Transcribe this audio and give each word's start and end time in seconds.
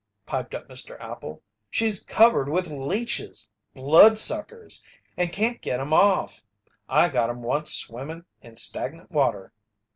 piped 0.25 0.55
up 0.55 0.67
Mr. 0.67 0.97
Appel. 0.99 1.43
"She's 1.69 2.03
covered 2.03 2.49
with 2.49 2.71
leeches 2.71 3.47
blood 3.75 4.17
suckers 4.17 4.83
and 5.15 5.31
can't 5.31 5.61
get 5.61 5.79
'em 5.79 5.93
off. 5.93 6.43
I 6.89 7.07
got 7.07 7.29
'em 7.29 7.43
once 7.43 7.71
swimmin' 7.71 8.25
in 8.41 8.55
stagnant 8.55 9.11
water." 9.11 9.53